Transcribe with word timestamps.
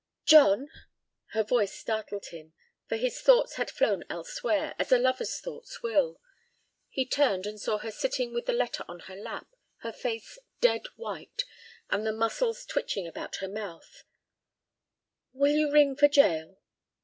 "John"—her 0.25 1.43
voice 1.43 1.75
startled 1.77 2.25
him, 2.29 2.55
for 2.87 2.95
his 2.95 3.21
thoughts 3.21 3.57
had 3.57 3.69
flown 3.69 4.03
elsewhere, 4.09 4.73
as 4.79 4.91
a 4.91 4.97
lover's 4.97 5.39
thoughts 5.39 5.83
will; 5.83 6.19
he 6.89 7.05
turned 7.05 7.45
and 7.45 7.61
saw 7.61 7.77
her 7.77 7.91
sitting 7.91 8.33
with 8.33 8.47
the 8.47 8.51
letter 8.53 8.83
on 8.87 9.01
her 9.01 9.15
lap, 9.15 9.55
her 9.81 9.91
face 9.91 10.39
dead 10.59 10.87
white, 10.95 11.43
and 11.91 12.03
the 12.03 12.11
muscles 12.11 12.65
twitching 12.65 13.05
about 13.07 13.35
her 13.35 13.47
mouth—"will 13.47 15.51
you 15.53 15.71
ring 15.71 15.95
for 15.95 16.09
Jael?" 16.11 16.57